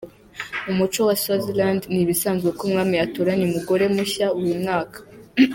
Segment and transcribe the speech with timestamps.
[0.65, 4.99] Mu muco wa Swaziland ni ibisanzwe ko Umwami atoranya umugore mushya buri mwaka.